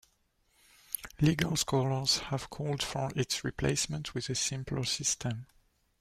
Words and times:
Legal 1.21 1.55
scholars 1.55 2.17
have 2.31 2.49
called 2.49 2.81
for 2.81 3.11
its 3.15 3.43
replacement 3.43 4.15
with 4.15 4.29
a 4.31 4.33
simpler 4.33 4.83
system. 4.83 5.45